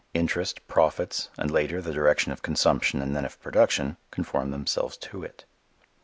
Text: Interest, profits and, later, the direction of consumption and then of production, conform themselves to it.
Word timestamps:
Interest, 0.15 0.67
profits 0.67 1.29
and, 1.37 1.51
later, 1.51 1.79
the 1.79 1.93
direction 1.93 2.31
of 2.31 2.41
consumption 2.41 3.03
and 3.03 3.15
then 3.15 3.23
of 3.23 3.39
production, 3.39 3.97
conform 4.09 4.49
themselves 4.49 4.97
to 4.97 5.21
it. 5.21 5.45